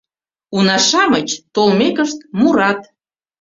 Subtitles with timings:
[0.57, 2.79] Уна-шамыч, толмекышт, мурат.